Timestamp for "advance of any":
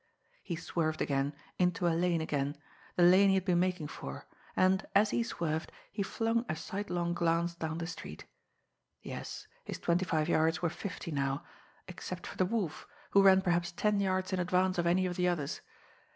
14.39-15.05